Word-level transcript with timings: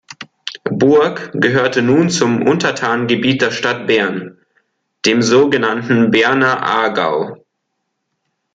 Burg 0.71 1.29
gehörte 1.35 1.83
nun 1.83 2.09
zum 2.09 2.41
Untertanengebiet 2.47 3.39
der 3.43 3.51
Stadt 3.51 3.85
Bern, 3.85 4.35
dem 5.05 5.21
so 5.21 5.51
genannten 5.51 6.09
Berner 6.09 6.63
Aargau. 6.63 7.37